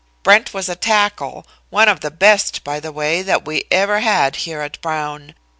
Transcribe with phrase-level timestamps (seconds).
[0.23, 4.37] Brent was a tackle; one of the best, by the way, that we ever had
[4.37, 5.35] here at Brown.